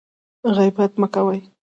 غیبت 0.55 0.91
مه 1.01 1.07
کوئ 1.13 1.39